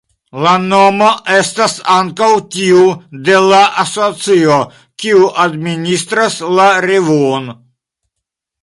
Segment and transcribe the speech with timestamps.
[0.43, 2.87] La nomo estas ankaŭ tiu
[3.29, 4.57] de la asocio,
[5.05, 7.57] kiu administras la revuon.